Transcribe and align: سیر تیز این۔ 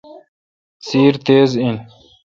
سیر 0.87 1.13
تیز 1.25 1.51
این۔ 1.61 1.75